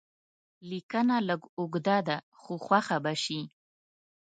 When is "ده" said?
2.07-2.17